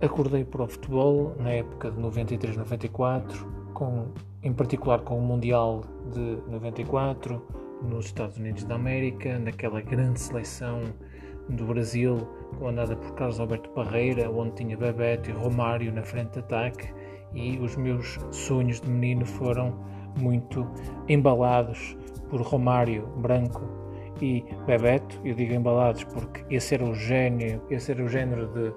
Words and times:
acordei 0.00 0.44
para 0.44 0.62
o 0.62 0.68
futebol 0.68 1.34
na 1.38 1.50
época 1.50 1.90
de 1.90 2.00
93-94, 2.00 3.46
com, 3.72 4.06
em 4.42 4.52
particular 4.52 5.00
com 5.00 5.18
o 5.18 5.22
Mundial 5.22 5.82
de 6.12 6.38
94 6.50 7.42
nos 7.82 8.06
Estados 8.06 8.36
Unidos 8.38 8.64
da 8.64 8.74
América, 8.74 9.38
naquela 9.38 9.80
grande 9.80 10.20
seleção 10.20 10.82
do 11.48 11.66
Brasil, 11.66 12.26
comandada 12.58 12.96
por 12.96 13.14
Carlos 13.14 13.38
Alberto 13.38 13.68
Parreira, 13.70 14.30
onde 14.30 14.56
tinha 14.56 14.76
Bebeto 14.76 15.30
e 15.30 15.32
Romário 15.32 15.92
na 15.92 16.02
frente 16.02 16.32
de 16.32 16.38
ataque, 16.40 16.92
e 17.34 17.58
os 17.58 17.76
meus 17.76 18.18
sonhos 18.30 18.80
de 18.80 18.88
menino 18.88 19.26
foram 19.26 19.74
muito 20.18 20.66
embalados 21.08 21.96
por 22.30 22.40
Romário 22.40 23.06
Branco 23.18 23.62
e 24.20 24.44
Bebeto. 24.66 25.20
Eu 25.24 25.34
digo 25.34 25.54
embalados 25.54 26.04
porque 26.04 26.42
esse 26.50 26.74
era 26.74 26.84
o 26.84 26.94
gênio, 26.94 27.60
esse 27.70 27.92
era 27.92 28.02
o 28.02 28.08
género 28.08 28.46
de, 28.48 28.72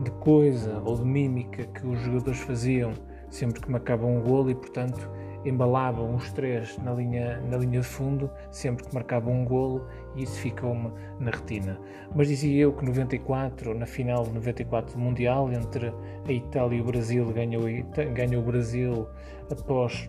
de 0.00 0.10
coisa 0.12 0.82
ou 0.84 0.96
de 0.96 1.04
mímica 1.04 1.64
que 1.64 1.86
os 1.86 2.00
jogadores 2.00 2.40
faziam 2.40 2.92
sempre 3.30 3.60
que 3.60 3.70
marcavam 3.70 4.16
um 4.16 4.20
golo 4.20 4.50
e, 4.50 4.54
portanto, 4.54 5.08
embalavam 5.44 6.14
os 6.14 6.30
três 6.32 6.78
na 6.78 6.92
linha, 6.92 7.40
na 7.40 7.56
linha 7.56 7.80
de 7.80 7.86
fundo 7.86 8.30
sempre 8.50 8.84
que 8.84 8.94
marcavam 8.94 9.32
um 9.32 9.44
golo 9.44 9.84
e 10.14 10.22
isso 10.22 10.38
ficou-me 10.38 10.92
na 11.18 11.30
retina. 11.30 11.78
Mas 12.14 12.28
dizia 12.28 12.62
eu 12.62 12.72
que 12.72 12.84
94, 12.84 13.74
na 13.76 13.86
final 13.86 14.24
de 14.24 14.32
94 14.32 14.94
do 14.94 15.00
Mundial, 15.00 15.50
entre 15.52 15.92
a 16.28 16.32
Itália 16.32 16.78
e 16.78 16.80
o 16.80 16.84
Brasil, 16.84 17.26
ganhou, 17.32 17.64
ganhou 18.14 18.42
o 18.42 18.46
Brasil 18.46 19.08
após 19.50 20.08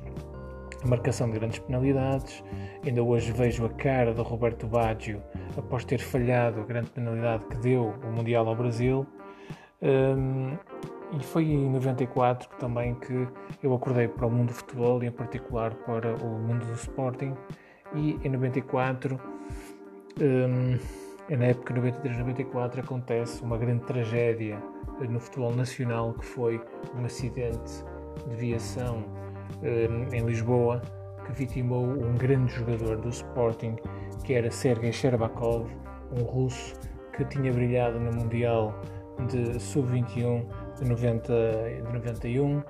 a 0.84 0.88
marcação 0.88 1.30
de 1.30 1.40
grandes 1.40 1.59
penalidades. 1.59 2.44
Ainda 2.86 3.02
hoje 3.02 3.31
vejo 3.31 3.66
a 3.66 3.70
cara 3.70 4.14
de 4.14 4.22
Roberto 4.22 4.68
Baggio 4.68 5.22
após 5.58 5.86
ter 5.86 6.00
falhado 6.00 6.59
a 6.59 6.64
grande 6.64 6.92
penalidade 6.92 7.45
que 7.45 7.58
deu 7.58 7.94
o 8.03 8.12
Mundial 8.12 8.47
ao 8.47 8.56
Brasil. 8.56 9.08
Um, 9.84 10.58
e 11.16 11.22
foi 11.22 11.44
em 11.44 11.70
94 11.70 12.50
também 12.58 12.95
que 12.95 13.28
eu 13.62 13.73
acordei 13.73 14.08
para 14.08 14.25
o 14.25 14.31
mundo 14.31 14.48
do 14.48 14.53
futebol 14.53 15.03
e 15.03 15.08
em 15.08 15.12
particular 15.12 15.73
para 15.75 16.16
o 16.16 16.40
mundo 16.40 16.66
do 16.66 16.73
Sporting. 16.73 17.34
E 17.94 18.17
em 18.23 18.30
94, 18.30 19.20
um, 20.20 20.80
na 21.38 21.45
época 21.45 21.73
93-94, 21.73 22.80
acontece 22.80 23.44
uma 23.44 23.58
grande 23.58 23.84
tragédia 23.84 24.58
no 25.08 25.20
futebol 25.20 25.53
nacional 25.53 26.14
que 26.14 26.25
foi 26.25 26.62
um 26.95 27.06
acidente 27.06 27.84
de 28.28 28.36
viação 28.36 29.03
um, 29.62 30.14
em 30.14 30.25
Lisboa 30.25 30.81
que 31.25 31.31
vitimou 31.34 31.86
um 31.86 32.16
grande 32.16 32.53
jogador 32.53 32.97
do 32.97 33.09
Sporting 33.09 33.75
que 34.23 34.34
era 34.34 34.50
Sergei 34.50 34.92
Sherbakov, 34.92 35.70
um 36.18 36.23
russo 36.23 36.73
que 37.16 37.25
tinha 37.25 37.52
brilhado 37.52 38.00
no 38.00 38.12
Mundial 38.12 38.73
de 39.28 39.59
Sub-21 39.59 40.45
de, 40.80 40.86
90, 40.86 41.33
de 41.86 41.94
91 41.94 42.64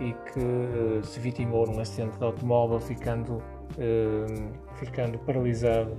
e 0.00 0.14
que 0.32 0.40
uh, 0.40 1.04
se 1.04 1.20
vitimou 1.20 1.66
num 1.66 1.78
acidente 1.78 2.16
de 2.18 2.24
automóvel, 2.24 2.80
ficando, 2.80 3.34
uh, 3.34 4.52
ficando 4.76 5.18
paralisado 5.18 5.92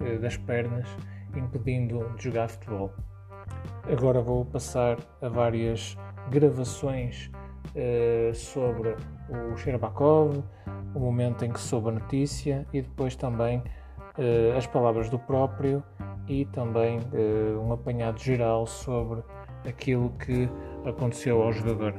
uh, 0.00 0.18
das 0.18 0.36
pernas, 0.36 0.88
impedindo 1.36 2.08
de 2.16 2.24
jogar 2.24 2.48
futebol. 2.48 2.92
Agora 3.90 4.20
vou 4.20 4.44
passar 4.44 4.98
a 5.22 5.28
várias 5.28 5.96
gravações 6.30 7.30
sobre 8.34 8.96
o 9.30 9.56
Sherbakov, 9.56 10.42
o 10.94 10.98
momento 10.98 11.44
em 11.44 11.52
que 11.52 11.60
soube 11.60 11.88
a 11.90 11.92
notícia 11.92 12.66
e 12.72 12.82
depois 12.82 13.14
também 13.16 13.62
as 14.56 14.66
palavras 14.66 15.08
do 15.08 15.18
próprio 15.18 15.82
e 16.28 16.44
também 16.46 17.00
um 17.64 17.72
apanhado 17.72 18.20
geral 18.20 18.66
sobre 18.66 19.22
aquilo 19.66 20.10
que 20.18 20.48
aconteceu 20.84 21.42
ao 21.42 21.52
jogador. 21.52 21.94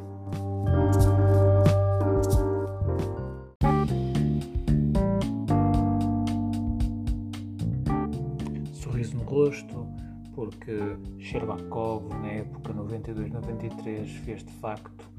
Sorriso 8.74 9.18
no 9.18 9.24
rosto, 9.24 9.88
porque 10.34 10.98
Sherbakov, 11.20 12.10
na 12.22 12.28
época 12.28 12.74
92-93, 12.74 14.08
fez 14.24 14.44
de 14.44 14.52
facto 14.54 15.10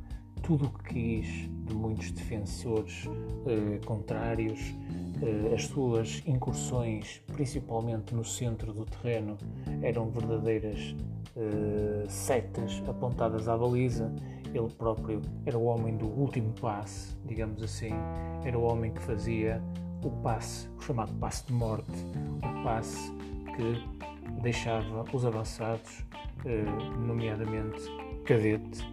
tudo 0.42 0.66
o 0.66 0.70
que 0.70 0.94
quis 0.94 1.26
de 1.66 1.74
muitos 1.74 2.10
defensores 2.10 3.08
eh, 3.46 3.78
contrários. 3.84 4.74
Eh, 5.22 5.54
as 5.54 5.66
suas 5.66 6.22
incursões, 6.26 7.22
principalmente 7.32 8.14
no 8.14 8.24
centro 8.24 8.72
do 8.72 8.86
terreno, 8.86 9.36
eram 9.82 10.10
verdadeiras 10.10 10.94
eh, 11.36 12.06
setas 12.08 12.82
apontadas 12.88 13.46
à 13.46 13.56
baliza. 13.56 14.12
Ele 14.54 14.68
próprio 14.78 15.20
era 15.44 15.58
o 15.58 15.64
homem 15.64 15.96
do 15.96 16.06
último 16.06 16.52
passe, 16.60 17.14
digamos 17.24 17.62
assim, 17.62 17.92
era 18.44 18.58
o 18.58 18.62
homem 18.62 18.92
que 18.92 19.00
fazia 19.02 19.62
o 20.02 20.10
passe, 20.22 20.68
o 20.78 20.80
chamado 20.80 21.12
passe 21.14 21.46
de 21.46 21.52
morte, 21.52 21.92
o 22.38 22.64
passe 22.64 23.12
que 23.54 24.40
deixava 24.42 25.04
os 25.12 25.24
avançados, 25.24 26.04
eh, 26.46 26.64
nomeadamente 27.06 27.80
Cadete, 28.24 28.86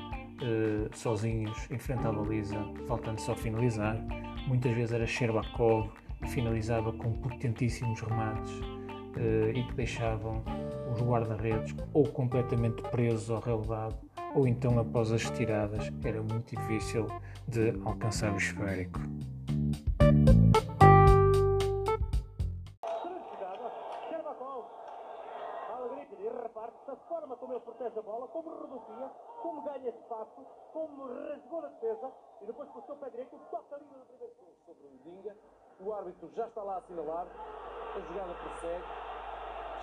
sozinhos 0.93 1.69
em 1.69 1.77
frente 1.77 2.05
à 2.07 2.11
baliza, 2.11 2.55
faltando 2.87 3.19
só 3.19 3.35
finalizar. 3.35 3.97
Muitas 4.47 4.71
vezes 4.73 4.91
era 4.91 5.05
Sherbakov 5.05 5.89
que 6.21 6.29
finalizava 6.29 6.91
com 6.93 7.13
potentíssimos 7.13 8.01
remates 8.01 8.51
e 9.53 9.63
que 9.63 9.73
deixavam 9.73 10.43
os 10.93 11.01
guarda-redes 11.01 11.75
ou 11.93 12.07
completamente 12.07 12.81
presos 12.83 13.31
ao 13.31 13.39
relevado 13.39 13.97
ou 14.35 14.47
então 14.47 14.77
após 14.79 15.11
as 15.11 15.29
tiradas 15.31 15.91
era 16.03 16.21
muito 16.21 16.55
difícil 16.55 17.07
de 17.47 17.73
alcançar 17.85 18.31
o 18.33 18.37
esférico. 18.37 18.99
a 26.87 26.95
forma 26.95 27.35
como 27.35 27.53
ele 27.53 27.59
protege 27.59 27.99
a 27.99 28.01
bola, 28.01 28.27
como 28.29 28.49
reducia, 28.49 29.11
como 29.41 29.61
ganha 29.61 29.89
espaço, 29.89 30.45
como 30.71 31.05
rasgou 31.07 31.61
na 31.61 31.67
defesa 31.67 32.11
e 32.41 32.45
depois 32.45 32.69
passou 32.69 32.95
o 32.95 32.99
pé 32.99 33.09
direito, 33.09 33.37
toca 33.51 33.75
a 33.75 33.79
linha 33.79 33.97
do 33.97 34.05
primeiro 34.05 34.33
sobre 34.65 34.87
o 34.87 34.97
Dinga. 35.03 35.35
O 35.79 35.93
árbitro 35.93 36.29
já 36.35 36.47
está 36.47 36.63
lá 36.63 36.75
a 36.75 36.77
assinalar, 36.77 37.27
a 37.95 37.99
jogada 37.99 38.33
prossegue. 38.33 38.83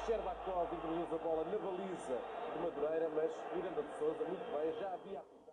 Sherbakov 0.05 0.75
introduz 0.75 1.13
a 1.13 1.19
bola 1.25 1.45
na 1.45 1.59
baliza 1.59 2.19
de 2.53 2.59
Madureira, 2.59 3.09
mas 3.11 3.31
Miranda 3.55 3.83
de 3.83 3.99
Souza, 3.99 4.25
muito 4.25 4.59
bem, 4.59 4.73
já 4.81 4.93
havia 4.93 5.21
apontado. 5.21 5.45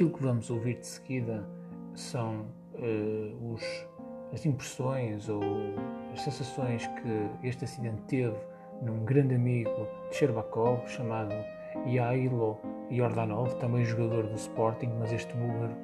Aquilo 0.00 0.14
que 0.14 0.22
vamos 0.22 0.48
ouvir 0.48 0.78
de 0.78 0.86
seguida 0.86 1.46
são 1.94 2.46
uh, 2.72 3.52
os 3.52 3.62
as 4.32 4.46
impressões 4.46 5.28
ou 5.28 5.42
as 6.14 6.22
sensações 6.22 6.86
que 6.86 7.46
este 7.46 7.66
acidente 7.66 8.00
teve 8.08 8.34
num 8.80 9.04
grande 9.04 9.34
amigo 9.34 9.86
de 10.08 10.16
Sherbakov 10.16 10.88
chamado 10.88 11.34
Yailo 11.86 12.58
Yordanov, 12.90 13.54
também 13.56 13.84
jogador 13.84 14.26
do 14.26 14.36
Sporting, 14.36 14.90
mas 14.98 15.12
este 15.12 15.34
búlgaro 15.34 15.76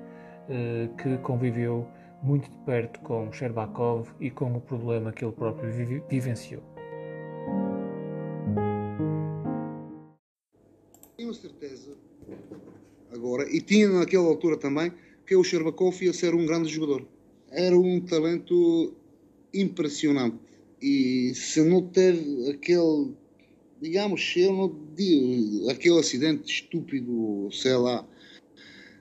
eh, 0.49 0.89
que 0.97 1.19
conviveu 1.19 1.87
muito 2.23 2.49
de 2.51 2.57
perto 2.65 2.99
com 3.01 3.31
Sherbakov 3.31 4.09
e 4.19 4.31
com 4.31 4.51
o 4.57 4.61
problema 4.63 5.13
que 5.13 5.27
ele 5.27 5.35
próprio 5.35 5.71
vivenciou. 6.09 6.76
Tinha 13.67 13.89
naquela 13.89 14.27
altura 14.27 14.57
também, 14.57 14.93
que 15.27 15.37
o 15.37 15.45
Sherbakov 15.45 16.03
ia 16.03 16.13
ser 16.13 16.35
um 16.35 16.47
grande 16.47 16.69
jogador 16.69 17.07
era 17.51 17.79
um 17.79 18.01
talento 18.01 18.95
impressionante. 19.53 20.37
E 20.81 21.33
se 21.35 21.63
não 21.63 21.83
teve 21.89 22.51
aquele, 22.51 23.13
digamos, 23.81 24.35
eu 24.37 24.53
não 24.53 24.81
digo, 24.95 25.71
aquele 25.71 25.99
acidente 25.99 26.53
estúpido, 26.53 27.49
sei 27.51 27.77
lá, 27.77 28.07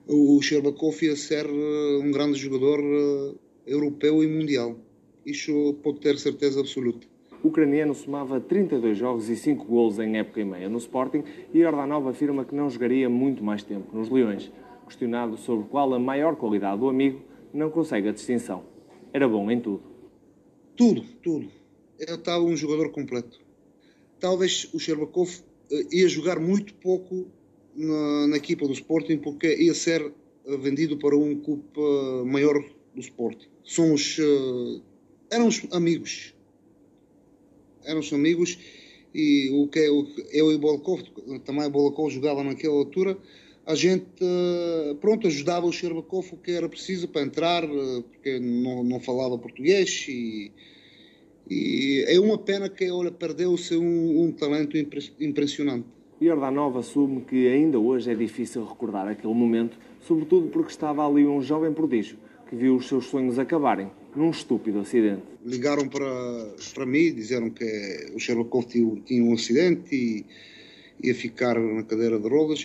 o 0.08 0.42
Sherbakov 0.42 1.04
ia 1.04 1.16
ser 1.16 1.46
eh, 1.46 1.98
um 2.02 2.12
grande 2.12 2.40
jogador 2.40 2.80
eh, 2.80 3.36
europeu 3.68 4.24
e 4.24 4.28
mundial. 4.28 4.80
Isso 5.26 5.74
pode 5.84 6.00
ter 6.00 6.18
certeza 6.18 6.60
absoluta. 6.60 7.08
O 7.44 7.48
ucraniano 7.48 7.94
somava 7.94 8.40
32 8.40 8.98
jogos 8.98 9.30
e 9.30 9.36
5 9.36 9.66
golos 9.66 10.00
em 10.00 10.18
época 10.18 10.42
e 10.42 10.46
meia 10.46 10.68
no 10.68 10.78
Sporting 10.78 11.24
e 11.54 11.64
Ordanov 11.64 12.08
afirma 12.08 12.44
que 12.44 12.56
não 12.56 12.70
jogaria 12.70 13.10
muito 13.10 13.44
mais 13.44 13.64
tempo 13.64 13.96
nos 13.96 14.10
Leões. 14.10 14.52
Questionado 14.86 15.38
sobre 15.38 15.68
qual 15.68 15.94
a 15.94 16.00
maior 16.00 16.36
qualidade 16.36 16.80
do 16.80 16.90
amigo, 16.90 17.22
não 17.54 17.70
consegue 17.70 18.10
a 18.10 18.12
distinção. 18.12 18.64
Era 19.14 19.28
bom 19.28 19.50
em 19.50 19.60
tudo. 19.60 19.82
Tudo, 20.76 21.04
tudo. 21.24 21.48
Eu 22.00 22.16
estava 22.16 22.44
um 22.44 22.56
jogador 22.56 22.92
completo. 22.92 23.40
talvez 24.20 24.70
o 24.74 24.80
Sherbakov 24.80 25.30
ia 25.92 26.08
jogar 26.08 26.40
muito 26.40 26.74
pouco 26.76 27.28
na, 27.76 28.28
na, 28.28 28.38
equipa 28.38 28.68
do 28.68 28.74
Sporting 28.74 29.18
porque 29.18 29.56
ia 29.56 29.74
ser 29.74 30.12
vendido 30.60 30.98
para 30.98 31.16
um 31.16 31.36
clube 31.40 31.64
maior 32.26 32.62
do 32.94 33.02
Sporting. 33.02 33.48
Somos, 33.64 34.18
uh, 34.20 34.82
éramos 35.32 35.66
amigos. 35.72 36.35
Éramos 37.86 38.12
amigos 38.12 38.58
e 39.14 39.50
o 39.54 39.68
que 39.68 39.80
eu 39.80 40.52
e 40.52 40.56
o 40.56 40.60
Bolakov, 40.60 41.02
também 41.46 41.66
o 41.66 41.70
Bolakov 41.70 42.10
jogava 42.10 42.44
naquela 42.44 42.76
altura, 42.76 43.18
a 43.66 43.74
gente, 43.74 44.06
uh, 44.22 44.96
pronto, 44.96 45.26
ajudava 45.26 45.66
o 45.66 45.72
Sherbakov 45.72 46.34
o 46.34 46.38
que 46.38 46.52
era 46.52 46.70
preciso 46.70 47.08
para 47.08 47.22
entrar, 47.22 47.64
uh, 47.64 48.04
porque 48.04 48.38
não, 48.40 48.84
não 48.84 49.00
falava 49.00 49.38
português 49.38 50.06
e, 50.08 50.52
e 51.50 52.04
é 52.08 52.20
uma 52.20 52.38
pena 52.38 52.70
que 52.70 52.92
olha, 52.92 53.10
perdeu-se 53.10 53.76
um, 53.76 54.24
um 54.24 54.32
talento 54.32 54.78
impressionante. 55.20 55.88
Jordanov 56.22 56.78
assume 56.78 57.22
que 57.22 57.48
ainda 57.48 57.80
hoje 57.80 58.12
é 58.12 58.16
difícil 58.16 58.66
recordar 58.66 59.08
aquele 59.08 59.34
momento, 59.34 59.78
sobretudo 60.02 60.48
porque 60.50 60.72
estava 60.72 61.06
ali 61.08 61.26
um 61.26 61.42
jovem 61.42 61.74
prodígio 61.74 62.18
que 62.50 62.56
viu 62.56 62.76
os 62.76 62.88
seus 62.88 63.06
sonhos 63.08 63.40
acabarem 63.40 63.90
num 64.16 64.30
estúpido 64.30 64.80
acidente. 64.80 65.24
Ligaram 65.46 65.88
para, 65.88 66.06
para 66.74 66.86
mim, 66.86 67.14
disseram 67.14 67.50
que 67.50 68.12
o 68.14 68.20
Sherbakov 68.20 68.66
tinha, 68.66 69.02
tinha 69.02 69.24
um 69.24 69.34
acidente 69.34 69.96
e 69.96 70.26
ia 71.08 71.14
ficar 71.14 71.60
na 71.60 71.84
cadeira 71.84 72.20
de 72.20 72.28
rodas. 72.28 72.64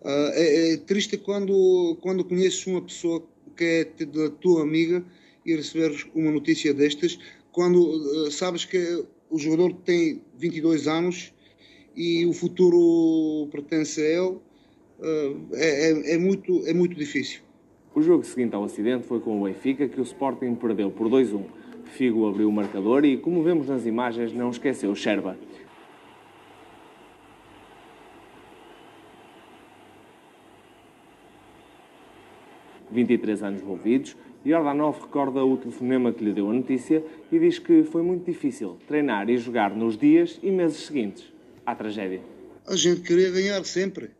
Uh, 0.00 0.32
é, 0.34 0.72
é, 0.72 0.76
triste 0.78 1.16
quando, 1.16 1.96
quando 2.00 2.24
conheces 2.24 2.66
uma 2.66 2.82
pessoa 2.82 3.24
que 3.56 3.64
é 3.64 4.04
da 4.04 4.30
tua 4.30 4.62
amiga 4.62 5.04
e 5.44 5.54
receberes 5.54 6.06
uma 6.14 6.30
notícia 6.30 6.72
destas, 6.72 7.18
quando 7.52 7.78
uh, 7.78 8.30
sabes 8.30 8.64
que 8.64 9.04
o 9.30 9.38
jogador 9.38 9.72
tem 9.84 10.22
22 10.38 10.88
anos 10.88 11.32
e 11.94 12.24
o 12.26 12.32
futuro 12.32 13.48
pertence 13.50 14.00
a 14.00 14.04
ele, 14.04 14.20
uh, 14.28 15.48
é, 15.52 15.90
é, 15.90 16.14
é, 16.14 16.18
muito, 16.18 16.66
é 16.66 16.72
muito 16.72 16.96
difícil. 16.96 17.40
O 17.94 18.00
jogo 18.00 18.24
seguinte 18.24 18.54
ao 18.54 18.64
acidente 18.64 19.06
foi 19.06 19.20
com 19.20 19.38
o 19.38 19.44
Benfica, 19.44 19.86
que 19.86 20.00
o 20.00 20.02
Sporting 20.02 20.54
perdeu 20.54 20.90
por 20.90 21.08
2-1. 21.10 21.44
Figo 21.84 22.26
abriu 22.26 22.48
o 22.48 22.52
marcador 22.52 23.04
e, 23.04 23.18
como 23.18 23.42
vemos 23.42 23.68
nas 23.68 23.84
imagens, 23.84 24.32
não 24.32 24.50
esqueceu 24.50 24.94
Sherba. 24.94 25.36
...23 32.94 33.42
anos 33.42 33.62
envolvidos, 33.62 34.14
Jordanov 34.44 35.00
recorda 35.00 35.42
o 35.42 35.56
telefonema 35.56 36.12
que 36.12 36.22
lhe 36.22 36.32
deu 36.32 36.50
a 36.50 36.52
notícia 36.52 37.02
e 37.30 37.38
diz 37.38 37.58
que 37.58 37.84
foi 37.84 38.02
muito 38.02 38.26
difícil 38.26 38.76
treinar 38.86 39.30
e 39.30 39.38
jogar 39.38 39.74
nos 39.74 39.96
dias 39.96 40.38
e 40.42 40.50
meses 40.50 40.84
seguintes 40.84 41.32
à 41.64 41.74
tragédia. 41.74 42.20
A 42.66 42.76
gente 42.76 43.00
queria 43.00 43.30
ganhar 43.30 43.64
sempre 43.64 44.10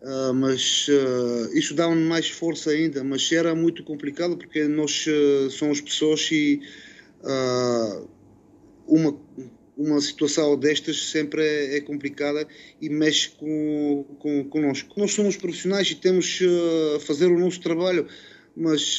Uh, 0.00 0.32
mas 0.32 0.86
uh, 0.88 1.58
isto 1.58 1.74
dá-me 1.74 1.96
mais 1.96 2.30
força 2.30 2.70
ainda, 2.70 3.02
mas 3.02 3.32
era 3.32 3.52
muito 3.52 3.82
complicado 3.82 4.36
porque 4.36 4.62
nós 4.68 5.04
uh, 5.08 5.50
somos 5.50 5.80
pessoas 5.80 6.28
e 6.30 6.60
uma, 8.86 9.20
uma 9.76 10.00
situação 10.00 10.56
destas 10.56 11.10
sempre 11.10 11.42
é, 11.42 11.78
é 11.78 11.80
complicada 11.80 12.46
e 12.80 12.88
mexe 12.88 13.30
com, 13.30 14.04
com, 14.20 14.44
connosco. 14.44 14.94
Nós 14.96 15.12
somos 15.12 15.36
profissionais 15.36 15.90
e 15.90 15.96
temos 15.96 16.38
a 16.94 17.00
fazer 17.00 17.26
o 17.26 17.38
nosso 17.38 17.60
trabalho, 17.60 18.06
mas 18.56 18.98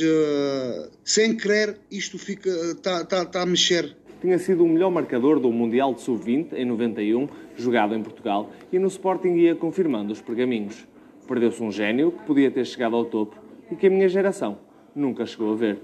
sem 1.06 1.38
querer 1.38 1.78
isto 1.90 2.20
fica 2.20 2.50
está 2.72 3.06
tá, 3.06 3.24
tá 3.24 3.42
a 3.44 3.46
mexer 3.46 3.96
tinha 4.22 4.38
sido 4.38 4.64
o 4.64 4.68
melhor 4.68 4.92
marcador 4.92 5.40
do 5.40 5.52
Mundial 5.52 5.94
de 5.94 6.02
Sub-20 6.02 6.54
em 6.54 6.66
91, 6.66 7.28
jogado 7.56 7.96
em 7.96 8.04
Portugal, 8.04 8.50
e 8.72 8.78
no 8.78 8.88
Sporting 8.88 9.36
ia 9.36 9.56
confirmando 9.56 10.12
os 10.12 10.22
pergaminhos. 10.22 10.88
Perdeu-se 11.28 11.62
um 11.64 11.72
gênio 11.72 12.12
que 12.12 12.24
podia 12.26 12.52
ter 12.52 12.66
chegado 12.66 12.96
ao 12.96 13.06
topo 13.06 13.38
e 13.72 13.76
que 13.76 13.88
a 13.88 13.90
minha 13.90 14.10
geração 14.10 14.58
nunca 14.96 15.26
chegou 15.26 15.54
a 15.54 15.56
ver. 15.56 15.80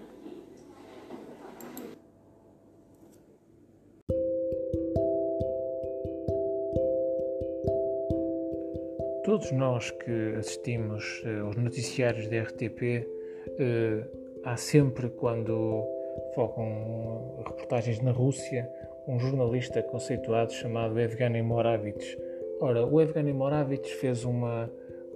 Todos 9.24 9.52
nós 9.52 9.90
que 9.92 10.36
assistimos 10.38 11.24
uh, 11.26 11.46
aos 11.48 11.56
noticiários 11.56 12.28
da 12.28 12.42
RTP, 12.44 13.08
uh, 13.50 14.42
há 14.46 14.56
sempre, 14.56 15.10
quando 15.10 15.84
focam 16.36 17.42
reportagens 17.48 18.02
na 18.02 18.12
Rússia, 18.12 18.70
um 19.08 19.18
jornalista 19.18 19.82
conceituado 19.82 20.52
chamado 20.52 21.00
Evgeny 21.00 21.42
Moravich. 21.42 22.18
Ora, 22.60 22.86
o 22.86 23.02
Evgeny 23.02 23.34
Moravich 23.34 23.96
fez 23.96 24.26
uma, 24.26 24.70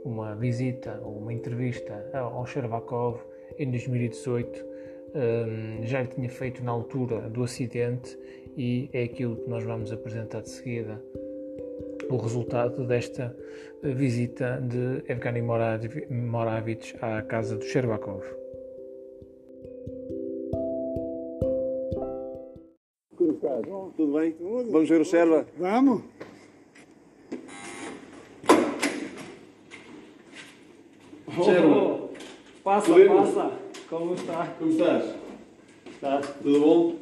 uma 0.05 0.33
visita 0.35 0.99
uma 1.01 1.33
entrevista 1.33 2.09
ao 2.13 2.45
Sherbakov 2.45 3.19
em 3.57 3.69
2018. 3.69 4.69
Um, 5.09 5.85
já 5.85 6.01
lhe 6.01 6.07
tinha 6.07 6.29
feito 6.29 6.63
na 6.63 6.71
altura 6.71 7.29
do 7.29 7.43
acidente 7.43 8.17
e 8.55 8.89
é 8.93 9.03
aquilo 9.03 9.35
que 9.35 9.49
nós 9.49 9.63
vamos 9.63 9.91
apresentar 9.91 10.41
de 10.41 10.49
seguida. 10.49 11.03
O 12.09 12.17
resultado 12.17 12.87
desta 12.87 13.35
visita 13.83 14.61
de 14.61 15.11
Evgeny 15.11 15.41
Moravich 15.41 16.95
à 17.01 17.21
casa 17.21 17.57
do 17.57 17.63
Sherbakov. 17.63 18.38
Tudo 23.99 24.17
bem? 24.17 24.33
Vamos 24.71 24.87
ver 24.87 25.01
o 25.01 25.03
Sherba? 25.03 25.45
Vamos. 25.57 26.03
Sherba. 31.43 32.09
Passa, 32.63 32.93
Podemos? 32.93 33.29
passa. 33.29 33.59
Como 33.89 34.13
está? 34.13 34.55
Como 34.57 34.71
estás? 34.71 35.15
Está. 35.85 36.21
Tudo 36.41 36.59
bom? 36.61 36.95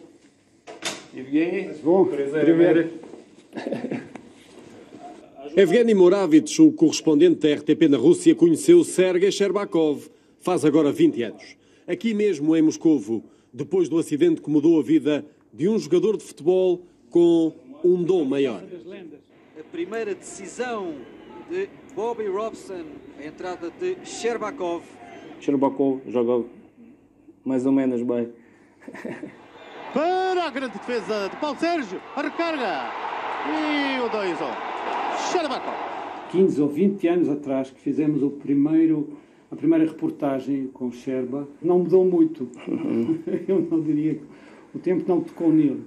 Evgeny? 1.15 1.71
Bom, 1.83 2.05
primeiro. 2.05 2.89
Evgeny 5.55 5.93
Moravich, 5.93 6.59
o 6.59 6.71
correspondente 6.71 7.47
da 7.47 7.53
RTP 7.53 7.89
na 7.89 7.97
Rússia, 7.97 8.33
conheceu 8.33 8.83
Sergei 8.83 9.31
Sherbakov 9.31 10.09
faz 10.39 10.65
agora 10.65 10.91
20 10.91 11.21
anos. 11.21 11.57
Aqui 11.85 12.15
mesmo 12.15 12.55
em 12.55 12.63
Moscovo, 12.63 13.23
depois 13.53 13.87
do 13.87 13.99
acidente 13.99 14.41
que 14.41 14.49
mudou 14.49 14.79
a 14.79 14.81
vida 14.81 15.23
de 15.57 15.67
um 15.67 15.79
jogador 15.79 16.15
de 16.17 16.23
futebol 16.23 16.83
com 17.09 17.51
um 17.83 18.03
dom 18.03 18.23
maior. 18.23 18.61
A 19.59 19.63
primeira 19.71 20.13
decisão 20.13 20.93
de 21.49 21.67
Bobby 21.95 22.27
Robson, 22.27 22.85
a 23.19 23.25
entrada 23.25 23.71
de 23.71 23.97
Sherbakov. 24.05 24.83
Sherbakov 25.39 26.01
joga 26.07 26.47
mais 27.43 27.65
ou 27.65 27.71
menos 27.71 28.03
bem. 28.03 28.31
Para 29.95 30.43
a 30.43 30.49
grande 30.51 30.73
defesa 30.73 31.27
de 31.27 31.37
Paulo 31.37 31.57
Sérgio, 31.57 31.99
a 32.15 32.21
recarga. 32.21 32.91
E 33.47 33.99
o 33.99 34.09
2 34.09 34.37
Sherbakov. 35.31 35.75
15 36.29 36.61
ou 36.61 36.69
20 36.69 37.07
anos 37.07 37.29
atrás 37.29 37.71
que 37.71 37.79
fizemos 37.79 38.21
o 38.21 38.29
primeiro 38.29 39.17
a 39.49 39.55
primeira 39.55 39.85
reportagem 39.85 40.67
com 40.67 40.91
Sherba 40.91 41.47
não 41.61 41.79
mudou 41.79 42.05
muito. 42.05 42.49
Eu 43.47 43.61
não 43.61 43.81
diria 43.81 44.15
que 44.15 44.23
o 44.77 44.79
tempo 44.79 45.03
não 45.07 45.21
tocou 45.21 45.51
nele. 45.51 45.83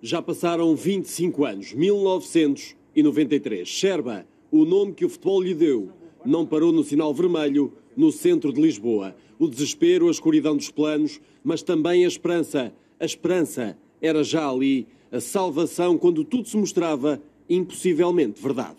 Já 0.00 0.22
passaram 0.22 0.76
25 0.76 1.44
anos, 1.44 1.72
1993. 1.74 3.66
Sherba, 3.66 4.24
o 4.50 4.64
nome 4.64 4.92
que 4.92 5.04
o 5.04 5.08
futebol 5.08 5.42
lhe 5.42 5.52
deu, 5.52 5.90
não 6.24 6.46
parou 6.46 6.70
no 6.70 6.84
sinal 6.84 7.12
vermelho 7.12 7.72
no 7.96 8.12
centro 8.12 8.52
de 8.52 8.60
Lisboa. 8.60 9.16
O 9.38 9.48
desespero, 9.48 10.06
a 10.06 10.10
escuridão 10.12 10.56
dos 10.56 10.70
planos, 10.70 11.20
mas 11.42 11.60
também 11.62 12.04
a 12.04 12.08
esperança. 12.08 12.72
A 13.00 13.04
esperança 13.04 13.76
era 14.00 14.22
já 14.22 14.48
ali 14.48 14.86
a 15.10 15.20
salvação 15.20 15.98
quando 15.98 16.22
tudo 16.24 16.48
se 16.48 16.56
mostrava 16.56 17.20
impossivelmente 17.50 18.40
verdade. 18.40 18.76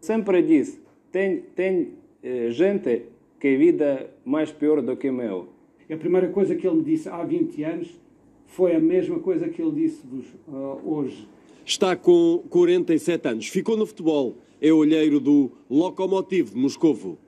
Sempre 0.00 0.40
disse: 0.42 0.80
tem, 1.10 1.40
tem 1.56 1.94
eh, 2.22 2.50
gente 2.50 3.02
que 3.40 3.48
a 3.48 3.58
vida 3.58 4.10
mais 4.24 4.52
pior 4.52 4.80
do 4.80 4.96
que 4.96 5.10
o 5.10 5.12
meu. 5.12 5.48
A 5.90 5.96
primeira 5.96 6.28
coisa 6.28 6.54
que 6.54 6.66
ele 6.66 6.76
me 6.76 6.84
disse 6.84 7.08
há 7.08 7.24
20 7.24 7.62
anos 7.64 8.05
foi 8.46 8.74
a 8.74 8.80
mesma 8.80 9.18
coisa 9.18 9.48
que 9.48 9.60
ele 9.60 9.72
disse-vos 9.72 10.26
uh, 10.48 10.80
hoje. 10.84 11.28
Está 11.64 11.96
com 11.96 12.42
47 12.48 13.28
anos, 13.28 13.48
ficou 13.48 13.76
no 13.76 13.86
futebol, 13.86 14.36
é 14.60 14.72
olheiro 14.72 15.18
do 15.20 15.50
Lokomotiv 15.68 16.50
de 16.50 16.56
Moscovo. 16.56 17.18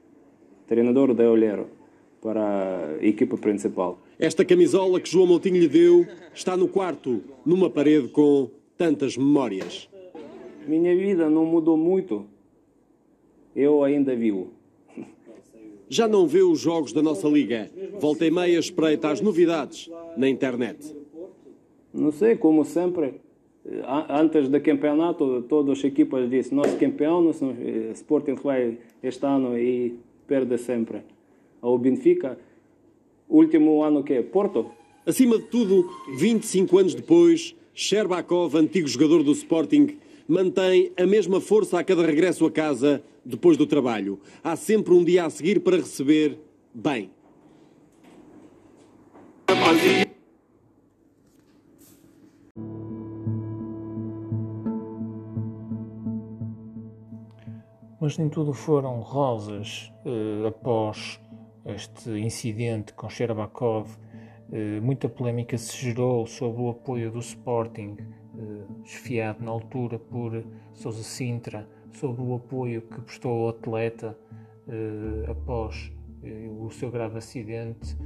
Treinador 0.67 1.13
da 1.15 1.29
olheiro 1.31 1.67
para 2.21 2.97
a 3.01 3.07
equipa 3.07 3.37
principal. 3.37 4.01
Esta 4.19 4.45
camisola 4.45 5.01
que 5.01 5.11
João 5.11 5.27
Moutinho 5.27 5.59
lhe 5.59 5.69
deu 5.69 6.07
está 6.35 6.57
no 6.57 6.69
quarto, 6.69 7.23
numa 7.45 7.71
parede 7.71 8.09
com 8.09 8.51
tantas 8.77 9.17
memórias. 9.17 9.89
Minha 10.67 10.95
vida 10.97 11.31
não 11.31 11.45
mudou 11.45 11.77
muito. 11.77 12.27
Eu 13.55 13.83
ainda 13.83 14.15
vivo. 14.15 14.53
Já 15.89 16.07
não 16.07 16.27
vê 16.27 16.43
os 16.43 16.61
jogos 16.61 16.93
da 16.93 17.03
nossa 17.03 17.27
liga. 17.29 17.71
Volta 17.99 18.27
e 18.27 18.31
meia 18.31 18.59
espreita 18.59 19.09
as 19.09 19.21
novidades 19.21 19.91
na 20.17 20.29
internet. 20.29 20.95
Não 21.99 22.13
sei, 22.13 22.37
como 22.37 22.65
sempre, 22.65 23.21
antes 24.09 24.49
do 24.49 24.61
campeonato, 24.61 25.43
todas 25.49 25.79
as 25.79 25.85
equipas 25.85 26.31
dizem 26.31 26.55
nosso 26.55 26.77
campeão, 26.77 27.21
nosso 27.21 27.45
Sporting 27.93 28.35
vai 28.35 28.79
este 29.03 29.27
ano 29.27 29.59
e 29.59 29.97
perde 30.27 30.57
sempre. 30.59 31.03
O 31.61 31.77
Benfica, 31.77 32.39
último 33.29 33.83
ano 33.83 34.05
que 34.05 34.15
é 34.15 34.23
Porto. 34.23 34.71
Acima 35.05 35.39
de 35.39 35.47
tudo, 35.47 35.91
25 36.17 36.79
anos 36.79 36.95
depois, 36.95 37.57
Sherbakov, 37.75 38.57
antigo 38.57 38.87
jogador 38.87 39.25
do 39.25 39.33
Sporting, 39.33 39.99
mantém 40.29 40.93
a 40.97 41.07
mesma 41.07 41.41
força 41.41 41.81
a 41.81 41.85
cada 41.85 42.07
regresso 42.07 42.47
a 42.47 42.51
casa 42.51 43.03
depois 43.25 43.57
do 43.57 43.67
trabalho. 43.67 44.21
Há 44.45 44.55
sempre 44.55 44.95
um 44.95 45.03
dia 45.03 45.25
a 45.25 45.31
seguir 45.31 45.61
para 45.61 45.77
receber 45.77 46.39
bem. 46.73 47.11
Mas 58.01 58.17
nem 58.17 58.29
tudo 58.29 58.53
foram 58.53 59.01
rosas 59.01 59.93
eh, 60.05 60.47
após 60.47 61.21
este 61.67 62.11
incidente 62.11 62.93
com 62.95 63.11
Sherbakov. 63.11 63.89
Eh, 64.53 64.79
muita 64.81 65.09
polémica 65.09 65.59
se 65.59 65.77
gerou 65.77 66.25
sobre 66.25 66.63
o 66.63 66.69
apoio 66.69 67.11
do 67.11 67.19
Sporting, 67.19 67.97
eh, 67.99 68.85
esfiado 68.85 69.45
na 69.45 69.51
altura 69.51 69.99
por 69.99 70.45
Sousa 70.75 71.03
Sintra, 71.03 71.69
sobre 71.91 72.23
o 72.23 72.37
apoio 72.37 72.83
que 72.83 73.01
prestou 73.01 73.43
ao 73.43 73.49
atleta 73.49 74.17
eh, 74.69 75.29
após 75.29 75.91
eh, 76.23 76.49
o 76.57 76.71
seu 76.71 76.93
grave 76.93 77.19
acidente. 77.19 77.97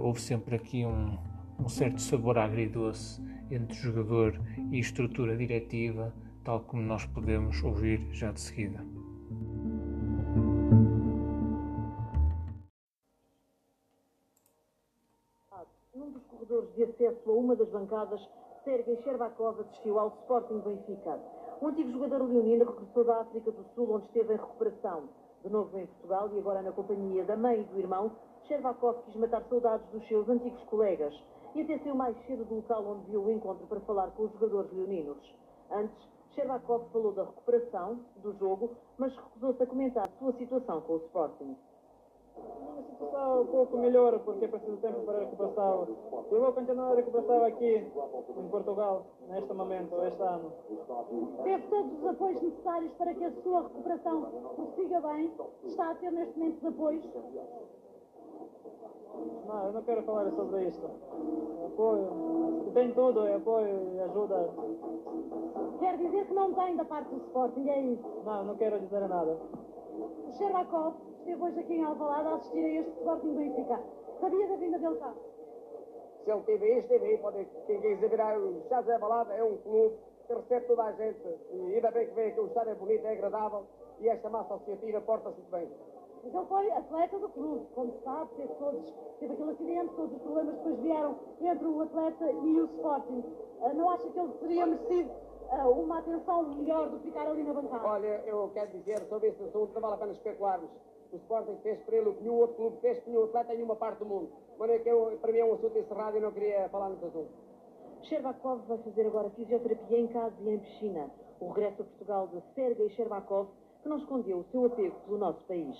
Houve 0.00 0.20
sempre 0.20 0.54
aqui 0.54 0.86
um, 0.86 1.18
um 1.58 1.68
certo 1.68 2.00
sabor 2.00 2.38
agridoce 2.38 3.20
entre 3.50 3.76
jogador 3.76 4.40
e 4.70 4.78
estrutura 4.78 5.36
diretiva 5.36 6.14
tal 6.44 6.60
como 6.60 6.82
nós 6.82 7.06
podemos 7.06 7.62
ouvir 7.64 8.00
já 8.12 8.30
de 8.30 8.40
seguida. 8.40 8.78
Num 15.94 16.10
dos 16.10 16.22
corredores 16.26 16.74
de 16.74 16.84
acesso 16.84 17.30
a 17.30 17.32
uma 17.32 17.56
das 17.56 17.68
bancadas, 17.70 18.20
Sergei 18.62 18.96
Sherbakov 19.02 19.60
assistiu 19.60 19.98
ao 19.98 20.08
Sporting 20.20 20.60
Benfica. 20.60 21.18
O 21.60 21.68
antigo 21.68 21.90
jogador 21.92 22.22
leonino 22.22 22.64
regressou 22.64 23.04
da 23.04 23.20
África 23.20 23.50
do 23.50 23.64
Sul, 23.74 23.94
onde 23.94 24.06
esteve 24.06 24.34
em 24.34 24.36
recuperação. 24.36 25.08
De 25.42 25.50
novo 25.50 25.78
em 25.78 25.86
Portugal 25.86 26.30
e 26.34 26.38
agora 26.38 26.62
na 26.62 26.72
companhia 26.72 27.24
da 27.24 27.36
mãe 27.36 27.60
e 27.60 27.64
do 27.64 27.78
irmão, 27.78 28.12
Sherbakov 28.46 29.02
quis 29.04 29.16
matar 29.16 29.42
saudades 29.44 29.86
dos 29.90 30.06
seus 30.08 30.28
antigos 30.28 30.62
colegas 30.64 31.14
e 31.54 31.62
até 31.62 31.78
saiu 31.78 31.94
mais 31.94 32.16
cedo 32.26 32.44
do 32.44 32.56
local 32.56 32.84
onde 32.84 33.10
viu 33.10 33.22
o 33.22 33.30
encontro 33.30 33.66
para 33.66 33.80
falar 33.80 34.10
com 34.10 34.24
os 34.24 34.32
jogadores 34.32 34.72
leoninos. 34.72 35.34
Antes, 35.70 36.13
Sherbakov 36.34 36.90
falou 36.92 37.12
da 37.12 37.24
recuperação 37.24 38.00
do 38.16 38.32
jogo, 38.32 38.70
mas 38.98 39.14
recusou-se 39.14 39.62
a 39.62 39.66
comentar 39.66 40.04
a 40.06 40.18
sua 40.18 40.32
situação 40.32 40.80
com 40.80 40.94
o 40.94 40.96
Sporting. 40.96 41.56
Uma 42.36 42.82
situação 42.82 43.42
um 43.42 43.46
pouco 43.46 43.78
melhor, 43.78 44.18
porque 44.20 44.48
preciso 44.48 44.76
de 44.76 44.82
tempo 44.82 45.00
para 45.02 45.18
a 45.18 45.20
recuperação. 45.20 45.88
Eu 46.30 46.40
vou 46.40 46.52
continuar 46.52 46.92
a 46.92 46.96
recuperação 46.96 47.44
aqui 47.44 47.76
em 47.76 48.48
Portugal, 48.48 49.06
neste 49.28 49.52
momento, 49.52 50.02
este 50.02 50.22
ano. 50.22 50.52
Teve 51.44 51.66
todos 51.68 51.92
os 51.98 52.06
apoios 52.06 52.42
necessários 52.42 52.92
para 52.94 53.14
que 53.14 53.24
a 53.24 53.32
sua 53.42 53.62
recuperação 53.62 54.22
prossiga 54.56 55.00
bem? 55.00 55.32
Está 55.64 55.90
a 55.90 55.94
ter 55.94 56.10
neste 56.10 56.36
momento 56.36 56.58
os 56.58 56.64
apoios? 56.66 57.04
Não, 59.46 59.66
eu 59.66 59.72
não 59.72 59.82
quero 59.82 60.02
falar 60.02 60.28
sobre 60.32 60.64
isto. 60.64 60.90
Apoio, 61.66 62.70
tem 62.74 62.92
tudo, 62.92 63.26
é 63.26 63.34
apoio 63.36 63.94
e 63.94 64.00
ajuda. 64.00 64.50
Quer 65.84 65.98
dizer 65.98 66.26
que 66.26 66.32
não 66.32 66.54
tem 66.54 66.76
da 66.76 66.84
parte 66.86 67.10
do 67.10 67.18
Sporting, 67.26 67.68
é 67.68 67.78
isso? 67.78 68.22
Não, 68.24 68.42
não 68.42 68.56
quero 68.56 68.80
dizer 68.80 69.06
nada. 69.06 69.32
O 69.92 70.32
Sherbakov 70.32 70.94
esteve 71.18 71.42
hoje 71.42 71.60
aqui 71.60 71.74
em 71.74 71.84
Alvalade 71.84 72.26
a 72.26 72.34
assistir 72.36 72.64
a 72.64 72.80
este 72.80 72.90
Sporting 72.92 73.34
Benfica. 73.34 73.80
Sabia 74.18 74.48
da 74.48 74.56
vinda 74.56 74.78
dele 74.78 74.96
cá? 74.96 75.14
Se 76.24 76.30
ele 76.30 76.38
esteve 76.40 76.64
aí, 76.64 76.78
esteve 76.78 77.04
aí. 77.04 77.18
Pode, 77.18 77.46
quem 77.66 77.80
quiser 77.82 78.08
virar 78.08 78.38
o 78.38 78.62
Chaves 78.66 78.88
é 78.88 78.98
Balada 78.98 79.34
é 79.34 79.44
um 79.44 79.58
clube 79.58 79.94
que 80.26 80.32
recebe 80.32 80.66
toda 80.66 80.84
a 80.84 80.92
gente. 80.92 81.28
E 81.52 81.74
ainda 81.74 81.90
bem 81.90 82.06
que 82.06 82.14
vem 82.14 82.28
aqui, 82.28 82.40
o 82.40 82.46
estádio 82.46 82.72
é 82.72 82.74
bonito, 82.76 83.04
é 83.04 83.12
agradável 83.12 83.66
e 84.00 84.08
esta 84.08 84.30
massa 84.30 84.54
associativa 84.54 85.02
porta-se 85.02 85.36
muito 85.36 85.50
bem. 85.50 85.68
Mas 86.24 86.34
ele 86.34 86.46
foi 86.46 86.70
atleta 86.70 87.18
do 87.18 87.28
clube, 87.28 87.66
como 87.74 87.92
se 87.92 88.02
sabe, 88.04 88.30
teve, 88.36 88.54
todos, 88.54 88.94
teve 89.20 89.34
aquele 89.34 89.50
acidente, 89.50 89.94
todos 89.94 90.16
os 90.16 90.22
problemas 90.22 90.54
depois 90.54 90.78
vieram 90.80 91.14
entre 91.42 91.66
o 91.66 91.82
atleta 91.82 92.24
e 92.24 92.60
o 92.62 92.64
Sporting. 92.64 93.22
Uh, 93.60 93.74
não 93.74 93.90
acha 93.90 94.08
que 94.08 94.18
ele 94.18 94.32
teria 94.40 94.66
merecido 94.66 95.10
uma 95.62 95.98
atenção 95.98 96.54
melhor 96.54 96.90
do 96.90 96.98
que 96.98 97.06
ficar 97.06 97.26
ali 97.26 97.42
na 97.42 97.52
bancada? 97.52 97.86
Olha, 97.86 98.22
eu 98.26 98.50
quero 98.54 98.70
dizer 98.72 99.06
sobre 99.08 99.28
esse 99.28 99.42
assunto, 99.42 99.72
não 99.74 99.80
vale 99.80 99.94
a 99.94 99.98
pena 99.98 100.12
especularmos. 100.12 100.70
O 101.12 101.16
Sporting 101.16 101.56
fez 101.62 101.80
para 101.82 101.96
ele 101.96 102.08
o 102.08 102.14
que 102.14 102.22
nenhum 102.22 102.38
outro 102.38 102.56
clube 102.56 102.80
fez, 102.80 102.98
que 103.00 103.10
nenhum 103.10 103.24
atleta 103.24 103.52
em 103.52 103.56
nenhuma 103.56 103.76
parte 103.76 103.98
do 103.98 104.06
mundo. 104.06 104.32
Mas 104.58 104.70
é 104.70 104.78
que 104.78 104.88
eu, 104.88 105.16
para 105.20 105.32
mim 105.32 105.38
é 105.38 105.44
um 105.44 105.54
assunto 105.54 105.78
encerrado 105.78 106.16
e 106.16 106.20
não 106.20 106.32
queria 106.32 106.68
falar 106.70 106.90
nesse 106.90 107.04
assunto. 107.04 107.30
Sherbakov 108.02 108.66
vai 108.66 108.78
fazer 108.78 109.06
agora 109.06 109.30
fisioterapia 109.30 109.98
em 109.98 110.08
casa 110.08 110.34
e 110.40 110.48
em 110.48 110.58
piscina. 110.58 111.10
O 111.40 111.48
regresso 111.48 111.82
a 111.82 111.84
Portugal 111.84 112.28
de 112.28 112.40
Sergei 112.54 112.88
Sherbakov, 112.90 113.48
que 113.82 113.88
não 113.88 113.98
escondeu 113.98 114.38
o 114.38 114.44
seu 114.44 114.66
apego 114.66 114.96
pelo 115.00 115.18
nosso 115.18 115.44
país. 115.44 115.76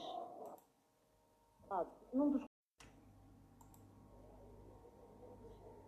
Num 2.12 2.30
dos... 2.30 2.44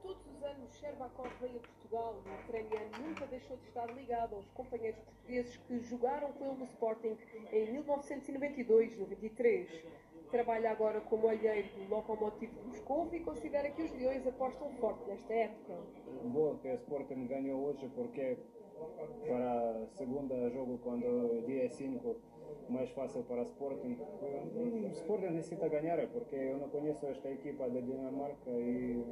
Todos 0.03 0.27
os 0.27 0.43
anos, 0.43 0.75
Sherbakov 0.75 1.29
veio 1.41 1.61
a 1.61 1.76
Portugal. 1.87 2.15
O 2.15 2.19
ucraniano 2.45 2.91
nunca 3.01 3.27
deixou 3.27 3.57
de 3.57 3.67
estar 3.69 3.87
ligado 3.87 4.37
aos 4.37 4.47
companheiros 4.51 5.01
portugueses 5.01 5.57
que 5.57 5.81
jogaram 5.81 6.31
com 6.33 6.45
ele 6.45 6.57
no 6.57 6.65
Sporting 6.65 7.17
em 7.53 7.83
1992-93. 7.83 9.85
Trabalha 10.31 10.71
agora 10.73 11.01
como 11.03 11.29
olheiro 11.29 11.69
do 11.69 11.89
Lokomotiv 11.89 12.51
Moscou 12.67 13.09
e 13.13 13.21
considera 13.21 13.71
que 13.71 13.83
os 13.83 13.93
Leões 13.93 14.27
apostam 14.27 14.69
forte 14.75 15.09
nesta 15.09 15.33
época. 15.33 15.79
Boa 16.25 16.59
que 16.59 16.67
o 16.69 16.75
Sporting 16.75 17.29
ganhou 17.29 17.65
hoje 17.65 17.89
porque 17.95 18.37
para 19.27 19.71
a 19.71 19.87
segunda 19.95 20.51
jogo 20.51 20.79
quando 20.83 21.47
dia 21.47 21.71
5 21.71 22.17
mais 22.69 22.91
fácil 22.91 23.23
para 23.23 23.43
o 23.43 23.45
Sporting. 23.45 23.97
O 24.57 24.89
Sporting 24.89 25.27
necessita 25.27 25.69
ganhar 25.69 26.05
porque 26.09 26.35
eu 26.35 26.59
não 26.59 26.69
conheço 26.69 27.07
esta 27.07 27.31
equipa 27.31 27.71
da 27.71 27.81
Dinamarca 27.81 28.51
e 28.51 29.05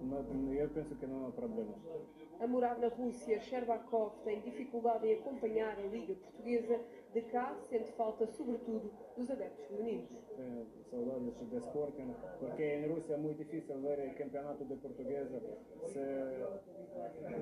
eu 0.00 0.68
penso 0.70 0.94
que 0.94 1.06
não 1.06 1.26
há 1.26 1.32
problemas. 1.32 1.76
A 2.40 2.46
morar 2.46 2.78
na 2.78 2.88
Rússia, 2.88 3.40
Sherbakov 3.40 4.12
tem 4.22 4.40
dificuldade 4.42 5.06
em 5.06 5.14
acompanhar 5.14 5.76
a 5.76 5.82
Liga 5.82 6.14
Portuguesa 6.14 6.80
de 7.12 7.22
cá, 7.22 7.56
sente 7.68 7.90
falta 7.92 8.26
sobretudo 8.28 8.92
dos 9.16 9.28
adeptos 9.28 9.64
femininos. 9.66 10.08
É, 10.38 10.64
saudades 10.88 11.34
do 11.34 11.58
Sporting, 11.58 12.14
porque 12.38 12.62
em 12.62 12.88
Rússia 12.88 13.14
é 13.14 13.16
muito 13.16 13.38
difícil 13.38 13.80
ver 13.80 14.08
o 14.08 14.14
campeonato 14.14 14.64
de 14.64 14.76
portuguesa. 14.76 15.42
Se 15.86 15.98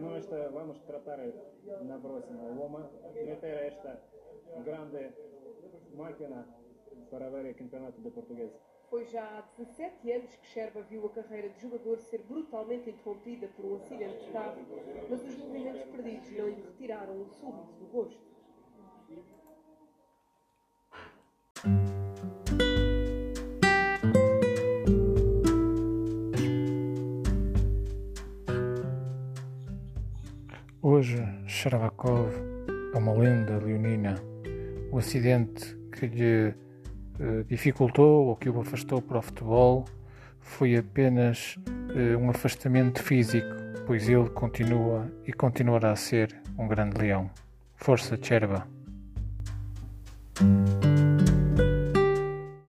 nós 0.00 0.26
vamos 0.52 0.80
tratar 0.84 1.18
na 1.82 1.98
próxima, 1.98 2.48
vamos 2.54 2.90
meter 3.14 3.66
esta 3.66 4.00
grande 4.64 5.12
máquina 5.94 6.46
para 7.10 7.28
ver 7.28 7.50
o 7.50 7.54
campeonato 7.54 8.00
de 8.00 8.10
português. 8.10 8.52
Foi 8.88 9.04
já 9.06 9.22
há 9.22 9.42
17 9.56 10.12
anos 10.12 10.30
que 10.36 10.46
Sherba 10.46 10.80
viu 10.82 11.06
a 11.06 11.10
carreira 11.10 11.48
de 11.48 11.60
jogador 11.60 11.98
ser 11.98 12.22
brutalmente 12.22 12.88
interrompida 12.88 13.48
por 13.48 13.64
um 13.64 13.76
acidente 13.76 14.24
de 14.24 14.30
carro, 14.30 14.64
mas 15.10 15.22
os 15.24 15.36
movimentos 15.38 15.82
perdidos 15.82 16.30
não 16.30 16.48
lhe 16.48 16.62
retiraram 16.62 17.20
o 17.20 17.26
súbito 17.26 17.72
do 17.80 17.86
gosto. 17.86 18.36
Hoje, 30.80 31.16
Sherbakov 31.48 32.32
é 32.94 32.98
uma 32.98 33.12
lenda 33.12 33.58
leonina. 33.58 34.14
O 34.92 34.98
acidente 34.98 35.76
que 35.90 36.06
lhe 36.06 36.65
dificultou 37.48 38.26
ou 38.26 38.36
que 38.36 38.48
o 38.48 38.60
afastou 38.60 39.00
para 39.00 39.18
o 39.18 39.22
futebol 39.22 39.84
foi 40.46 40.76
apenas 40.76 41.56
eh, 41.94 42.16
um 42.16 42.30
afastamento 42.30 43.02
físico, 43.02 43.48
pois 43.86 44.08
ele 44.08 44.28
continua 44.30 45.10
e 45.26 45.32
continuará 45.32 45.90
a 45.92 45.96
ser 45.96 46.34
um 46.56 46.68
grande 46.68 46.98
leão. 46.98 47.30
Força, 47.76 48.18
Cherba! 48.20 48.66